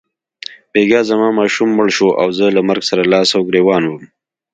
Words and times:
بیګا 0.71 1.01
زما 1.09 1.29
ماشوم 1.39 1.69
مړ 1.77 1.87
شو 1.97 2.07
او 2.21 2.27
زه 2.37 2.45
له 2.55 2.61
مرګ 2.69 2.83
سره 2.89 3.09
لاس 3.13 3.29
او 3.37 3.41
ګرېوان 3.49 3.83
وم. 3.85 4.03